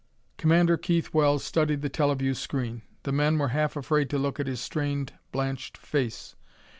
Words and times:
Commander 0.35 0.77
Keith 0.77 1.13
Wells 1.13 1.43
studied 1.43 1.83
the 1.83 1.87
teleview 1.87 2.33
screen. 2.33 2.81
The 3.03 3.11
men 3.11 3.37
were 3.37 3.49
half 3.49 3.75
afraid 3.77 4.09
to 4.09 4.17
look 4.17 4.39
at 4.39 4.47
his 4.47 4.59
strained 4.59 5.13
blanched 5.31 5.77
face. 5.77 6.35